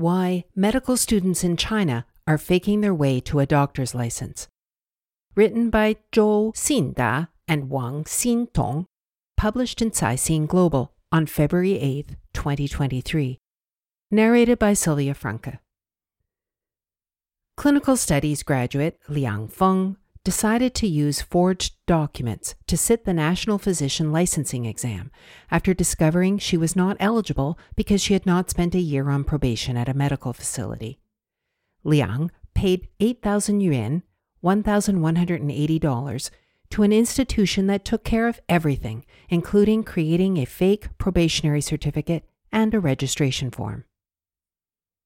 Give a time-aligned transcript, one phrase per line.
[0.00, 4.48] Why medical students in China are faking their way to a doctor's license.
[5.34, 8.86] Written by Zhou Xinda and Wang Xintong,
[9.36, 13.40] published in Caixin Global on February 8, 2023.
[14.10, 15.58] Narrated by Sylvia Franke.
[17.58, 24.12] Clinical Studies graduate Liang Feng decided to use forged documents to sit the National Physician
[24.12, 25.10] Licensing exam
[25.50, 29.76] after discovering she was not eligible because she had not spent a year on probation
[29.76, 30.98] at a medical facility.
[31.84, 34.02] Liang paid 8,000 yuan,
[34.44, 36.30] $1,180,
[36.70, 42.74] to an institution that took care of everything, including creating a fake probationary certificate and
[42.74, 43.84] a registration form.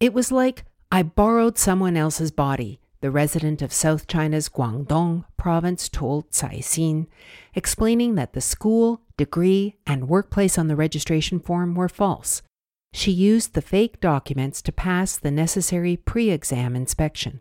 [0.00, 5.88] It was like I borrowed someone else's body the resident of South China's Guangdong province
[5.88, 7.06] told Caixin,
[7.54, 12.42] explaining that the school, degree, and workplace on the registration form were false.
[12.92, 17.40] She used the fake documents to pass the necessary pre exam inspection.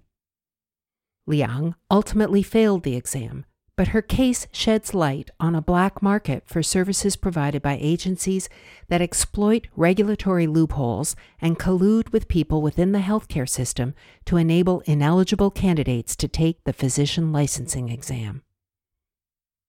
[1.26, 3.46] Liang ultimately failed the exam,
[3.78, 8.48] but her case sheds light on a black market for services provided by agencies
[8.88, 15.52] that exploit regulatory loopholes and collude with people within the healthcare system to enable ineligible
[15.52, 18.42] candidates to take the physician licensing exam.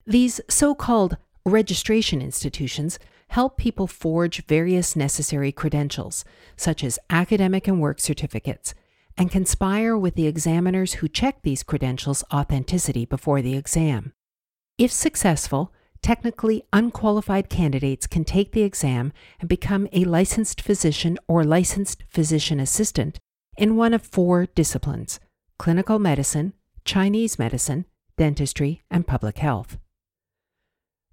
[0.06, 6.24] These so called registration institutions help people forge various necessary credentials,
[6.56, 8.72] such as academic and work certificates
[9.16, 14.12] and conspire with the examiners who check these credentials' authenticity before the exam.
[14.78, 15.72] If successful,
[16.02, 22.60] technically unqualified candidates can take the exam and become a licensed physician or licensed physician
[22.60, 23.18] assistant
[23.56, 25.18] in one of four disciplines
[25.58, 26.52] clinical medicine,
[26.84, 27.86] Chinese medicine,
[28.18, 29.78] dentistry, and public health.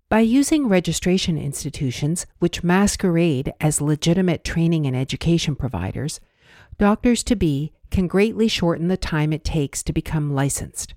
[0.09, 6.19] By using registration institutions which masquerade as legitimate training and education providers,
[6.78, 10.96] doctors to be can greatly shorten the time it takes to become licensed.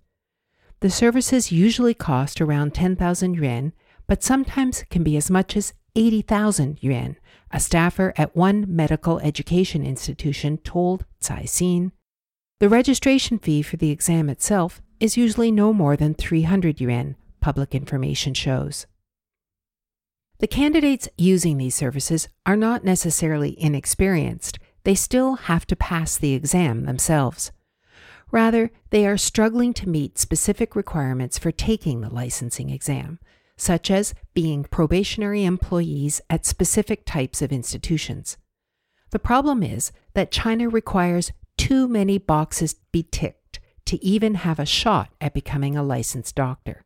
[0.80, 3.72] The services usually cost around 10,000 yuan,
[4.06, 7.16] but sometimes can be as much as 80,000 yuan,
[7.50, 11.92] a staffer at one medical education institution told Caixin.
[12.60, 17.74] The registration fee for the exam itself is usually no more than 300 yuan, public
[17.74, 18.86] information shows.
[20.38, 26.32] The candidates using these services are not necessarily inexperienced, they still have to pass the
[26.32, 27.50] exam themselves.
[28.30, 33.18] Rather, they are struggling to meet specific requirements for taking the licensing exam,
[33.56, 38.36] such as being probationary employees at specific types of institutions.
[39.10, 44.60] The problem is that China requires too many boxes to be ticked to even have
[44.60, 46.84] a shot at becoming a licensed doctor.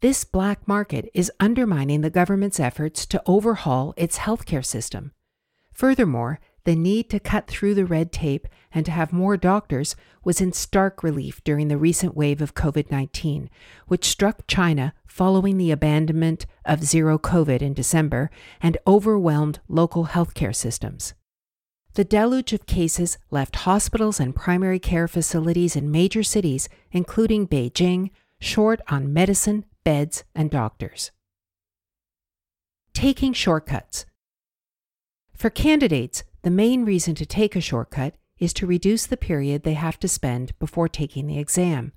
[0.00, 5.12] This black market is undermining the government's efforts to overhaul its healthcare system.
[5.72, 10.40] Furthermore, the need to cut through the red tape and to have more doctors was
[10.40, 13.50] in stark relief during the recent wave of COVID 19,
[13.88, 18.30] which struck China following the abandonment of zero COVID in December
[18.60, 21.14] and overwhelmed local healthcare systems.
[21.94, 28.10] The deluge of cases left hospitals and primary care facilities in major cities, including Beijing,
[28.40, 31.10] short on medicine, beds, and doctors.
[32.94, 34.06] Taking shortcuts.
[35.34, 39.74] For candidates, the main reason to take a shortcut is to reduce the period they
[39.74, 41.92] have to spend before taking the exam,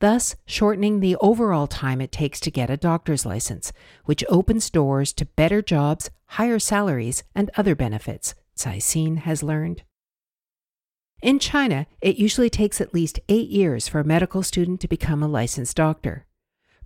[0.00, 3.72] thus shortening the overall time it takes to get a doctor's license,
[4.04, 9.82] which opens doors to better jobs, higher salaries, and other benefits, Caixin has learned.
[11.22, 15.22] In China, it usually takes at least eight years for a medical student to become
[15.22, 16.26] a licensed doctor.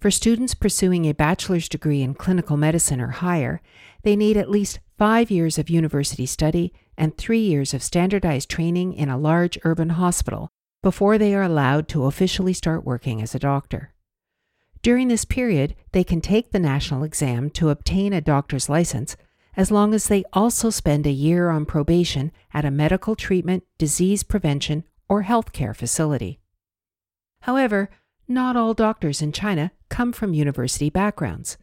[0.01, 3.61] For students pursuing a bachelor's degree in clinical medicine or higher,
[4.05, 8.93] they need at least five years of university study and three years of standardized training
[8.93, 10.51] in a large urban hospital
[10.83, 13.93] before they are allowed to officially start working as a doctor.
[14.83, 19.17] During this period, they can take the national exam to obtain a doctor's license
[19.57, 24.23] as long as they also spend a year on probation at a medical treatment, disease
[24.23, 26.41] prevention, or healthcare facility.
[27.43, 27.91] However,
[28.27, 31.59] not all doctors in China come from university backgrounds.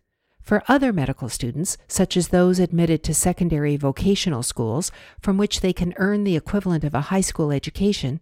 [0.50, 4.92] For other medical students, such as those admitted to secondary vocational schools
[5.22, 8.19] from which they can earn the equivalent of a high school education,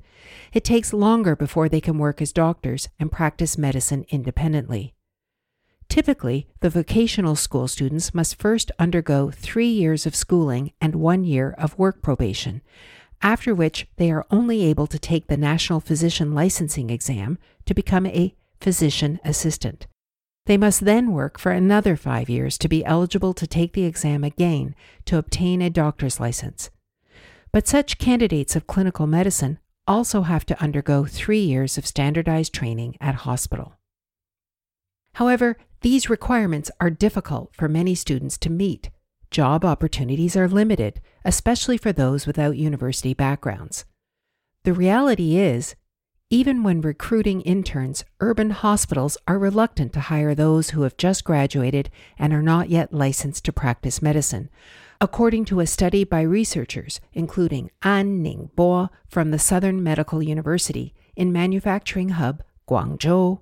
[0.52, 4.94] it takes longer before they can work as doctors and practice medicine independently.
[5.88, 11.56] Typically, the vocational school students must first undergo three years of schooling and one year
[11.58, 12.62] of work probation,
[13.22, 18.06] after which they are only able to take the National Physician Licensing Exam to become
[18.06, 19.88] a physician assistant.
[20.48, 24.24] They must then work for another five years to be eligible to take the exam
[24.24, 26.70] again to obtain a doctor's license.
[27.52, 32.96] But such candidates of clinical medicine also have to undergo three years of standardized training
[33.02, 33.74] at hospital.
[35.16, 38.90] However, these requirements are difficult for many students to meet.
[39.30, 43.84] Job opportunities are limited, especially for those without university backgrounds.
[44.64, 45.76] The reality is,
[46.30, 51.90] even when recruiting interns, urban hospitals are reluctant to hire those who have just graduated
[52.20, 54.50] and are not yet licensed to practice medicine,
[55.00, 61.32] according to a study by researchers, including An Ningbo from the Southern Medical University in
[61.32, 63.40] manufacturing hub Guangzhou.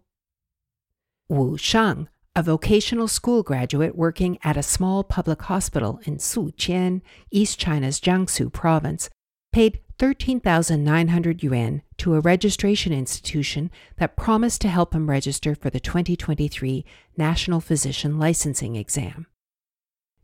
[1.27, 7.01] Wu Shang, a vocational school graduate working at a small public hospital in Suqian,
[7.31, 9.09] East China's Jiangsu province,
[9.55, 15.79] paid 13,900 yuan to a registration institution that promised to help him register for the
[15.79, 16.83] 2023
[17.15, 19.27] National Physician Licensing Exam.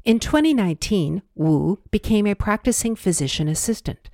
[0.04, 4.10] In 2019, Wu became a practicing physician assistant.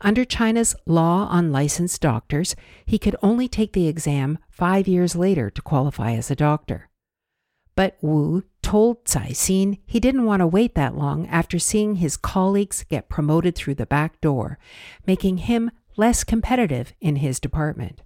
[0.00, 5.50] Under China's law on licensed doctors, he could only take the exam five years later
[5.50, 6.88] to qualify as a doctor.
[7.74, 12.84] But Wu told Caixin he didn't want to wait that long after seeing his colleagues
[12.88, 14.58] get promoted through the back door,
[15.06, 18.02] making him less competitive in his department.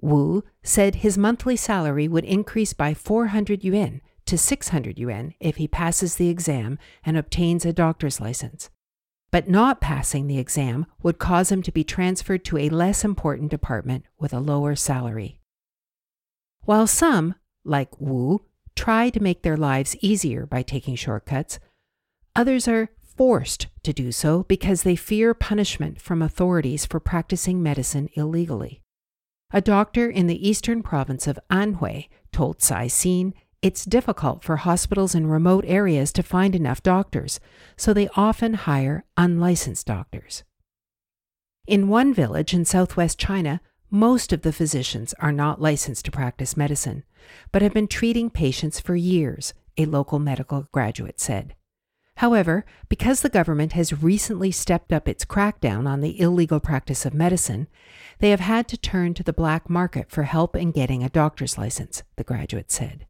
[0.00, 5.68] Wu said his monthly salary would increase by 400 yuan to 600 yuan if he
[5.68, 8.70] passes the exam and obtains a doctor's license.
[9.30, 13.50] But not passing the exam would cause him to be transferred to a less important
[13.50, 15.40] department with a lower salary.
[16.62, 18.42] While some, like Wu,
[18.80, 21.58] try to make their lives easier by taking shortcuts.
[22.34, 28.08] Others are forced to do so because they fear punishment from authorities for practicing medicine
[28.14, 28.80] illegally.
[29.52, 35.26] A doctor in the eastern province of Anhui told Caixin it's difficult for hospitals in
[35.26, 37.38] remote areas to find enough doctors,
[37.76, 40.42] so they often hire unlicensed doctors.
[41.66, 46.56] In one village in southwest China, most of the physicians are not licensed to practice
[46.56, 47.04] medicine,
[47.52, 51.54] but have been treating patients for years, a local medical graduate said.
[52.16, 57.14] However, because the government has recently stepped up its crackdown on the illegal practice of
[57.14, 57.66] medicine,
[58.18, 61.56] they have had to turn to the black market for help in getting a doctor's
[61.56, 63.06] license, the graduate said.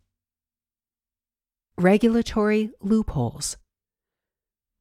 [1.77, 3.57] Regulatory loopholes.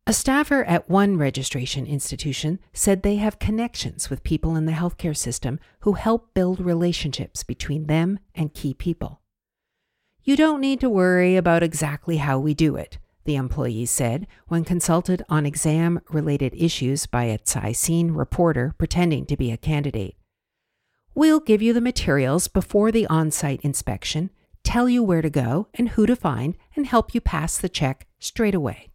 [0.10, 5.16] A staffer at one registration institution said they have connections with people in the healthcare
[5.16, 9.22] system who help build relationships between them and key people.
[10.24, 14.64] You don't need to worry about exactly how we do it, the employee said when
[14.64, 20.16] consulted on exam related issues by a Caixin reporter pretending to be a candidate.
[21.14, 24.32] We'll give you the materials before the on site inspection,
[24.64, 28.08] tell you where to go and who to find, and help you pass the check
[28.18, 28.90] straight away.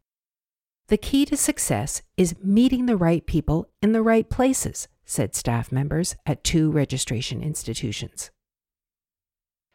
[0.88, 5.73] The key to success is meeting the right people in the right places, said staff
[5.73, 8.30] members at two registration institutions.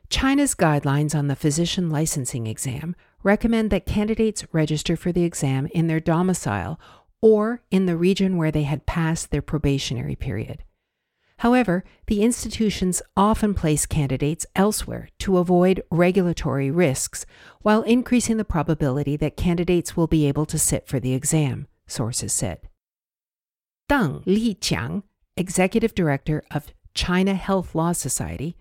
[0.10, 5.88] China's guidelines on the physician licensing exam recommend that candidates register for the exam in
[5.88, 6.80] their domicile
[7.22, 10.64] or in the region where they had passed their probationary period.
[11.40, 17.26] However, the institutions often place candidates elsewhere to avoid regulatory risks
[17.62, 22.34] while increasing the probability that candidates will be able to sit for the exam, sources
[22.34, 22.68] said.
[23.90, 25.04] Deng Liqiang,
[25.38, 28.58] executive director of China Health Law Society,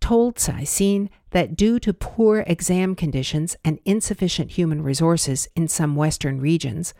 [0.00, 6.40] told Caixin that due to poor exam conditions and insufficient human resources in some Western
[6.40, 6.94] regions,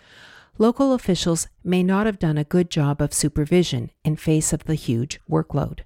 [0.58, 4.75] local officials may not have done a good job of supervision in face of the
[4.75, 5.80] huge workload.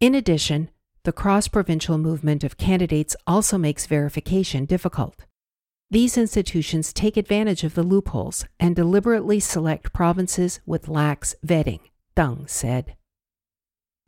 [0.00, 0.70] In addition,
[1.04, 5.24] the cross provincial movement of candidates also makes verification difficult.
[5.88, 11.80] These institutions take advantage of the loopholes and deliberately select provinces with lax vetting,
[12.16, 12.96] Deng said.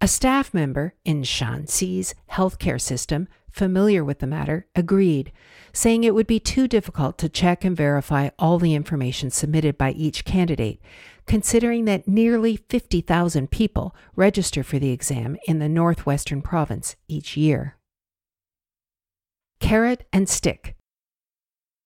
[0.00, 5.32] A staff member in Shanxi's healthcare system familiar with the matter, agreed,
[5.72, 9.92] saying it would be too difficult to check and verify all the information submitted by
[9.92, 10.80] each candidate,
[11.26, 17.76] considering that nearly 50,000 people register for the exam in the Northwestern province each year.
[19.60, 20.76] Carrot and stick.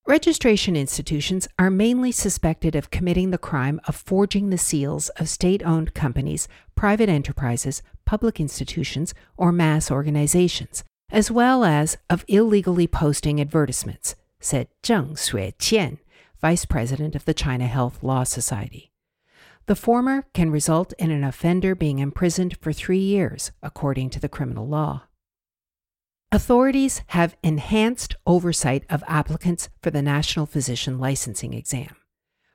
[0.07, 5.63] Registration institutions are mainly suspected of committing the crime of forging the seals of state
[5.63, 13.41] owned companies, private enterprises, public institutions, or mass organizations, as well as of illegally posting
[13.41, 15.99] advertisements, said Zheng Xueqian,
[16.41, 18.91] vice president of the China Health Law Society.
[19.67, 24.29] The former can result in an offender being imprisoned for three years, according to the
[24.29, 25.03] criminal law.
[26.33, 31.95] Authorities have enhanced oversight of applicants for the National Physician Licensing Exam.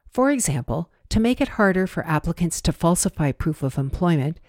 [0.09, 4.39] For example, to make it harder for applicants to falsify proof of employment,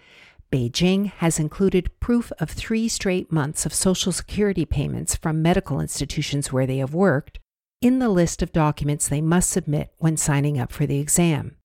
[0.51, 6.53] Beijing has included proof of three straight months of Social Security payments from medical institutions
[6.53, 7.39] where they have worked
[7.83, 11.57] in the list of documents they must submit when signing up for the exam.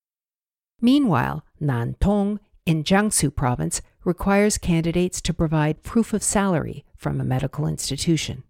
[0.81, 7.67] Meanwhile, Nantong in Jiangsu province requires candidates to provide proof of salary from a medical
[7.67, 8.43] institution.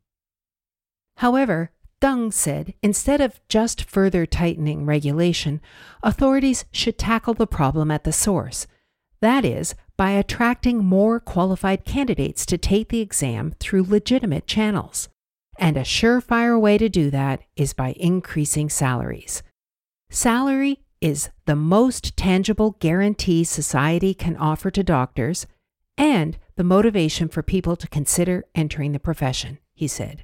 [1.17, 1.71] However,
[2.01, 5.61] Deng said instead of just further tightening regulation,
[6.01, 8.67] authorities should tackle the problem at the source.
[9.21, 15.09] That is, by attracting more qualified candidates to take the exam through legitimate channels.
[15.57, 19.43] And a surefire way to do that is by increasing salaries.
[20.09, 25.45] Salary is the most tangible guarantee society can offer to doctors
[25.97, 30.23] and the motivation for people to consider entering the profession, he said.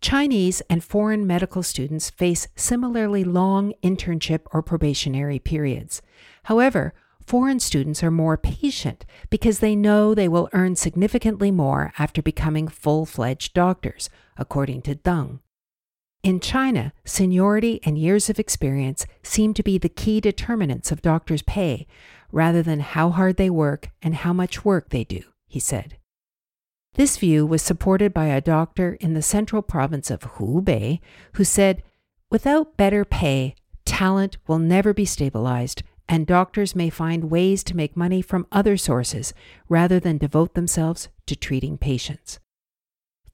[0.00, 6.02] Chinese and foreign medical students face similarly long internship or probationary periods.
[6.44, 6.94] However,
[7.26, 12.68] foreign students are more patient because they know they will earn significantly more after becoming
[12.68, 15.40] full fledged doctors, according to Deng.
[16.22, 21.42] In China, seniority and years of experience seem to be the key determinants of doctors'
[21.42, 21.86] pay,
[22.32, 25.96] rather than how hard they work and how much work they do, he said.
[26.94, 31.00] This view was supported by a doctor in the central province of Hubei
[31.34, 31.82] who said,
[32.30, 33.54] Without better pay,
[33.84, 38.76] talent will never be stabilized, and doctors may find ways to make money from other
[38.76, 39.34] sources
[39.68, 42.38] rather than devote themselves to treating patients.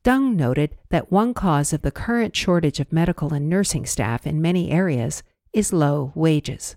[0.04, 4.42] Deng noted that one cause of the current shortage of medical and nursing staff in
[4.42, 6.76] many areas is low wages.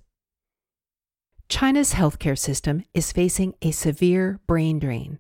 [1.48, 5.20] China's healthcare system is facing a severe brain drain.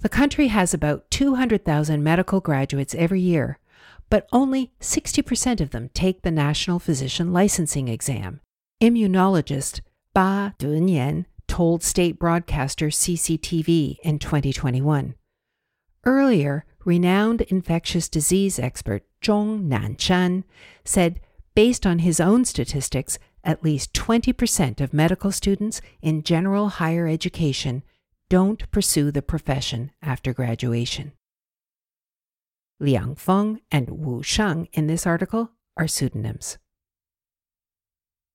[0.00, 3.58] The country has about 200,000 medical graduates every year,
[4.08, 8.40] but only 60% of them take the National Physician Licensing Exam.
[8.80, 9.80] Immunologist
[10.16, 15.14] Ba Denian told state broadcaster CCTV in 2021.
[16.06, 20.44] Earlier, renowned infectious disease expert Zhong Nanshan
[20.86, 21.20] said,
[21.54, 27.82] based on his own statistics, at least 20% of medical students in general higher education
[28.30, 31.12] don't pursue the profession after graduation.
[32.80, 36.56] Liang Feng and Wu Sheng in this article are pseudonyms.